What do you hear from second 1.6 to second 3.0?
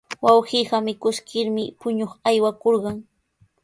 puñuq aywakurqan.